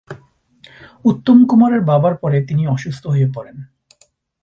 [1.05, 3.57] উত্তম কুমারের বাবার পরে তিনিও অসুস্থ হয়ে পড়েন।